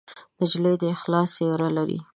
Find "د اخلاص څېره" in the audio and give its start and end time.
0.81-1.67